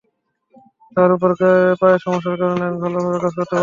তার 0.97 1.09
ওপর 1.15 1.29
পায়ে 1.81 1.97
সমস্যার 2.05 2.35
কারণে 2.41 2.63
আমি 2.67 2.77
ভালোভাবে 2.83 3.19
কাজ 3.23 3.33
করতে 3.33 3.45
পারি 3.45 3.49
না। 3.49 3.59